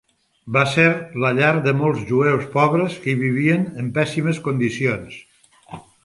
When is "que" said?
3.03-3.13